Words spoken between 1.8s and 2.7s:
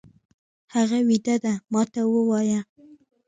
ته ووايه!